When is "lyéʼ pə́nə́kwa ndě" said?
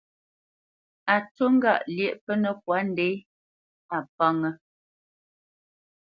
1.95-3.09